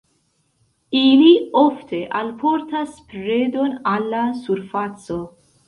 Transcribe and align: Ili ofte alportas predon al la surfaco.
Ili 0.99 1.33
ofte 1.61 1.99
alportas 2.21 2.97
predon 3.13 3.79
al 3.95 4.11
la 4.17 4.25
surfaco. 4.43 5.23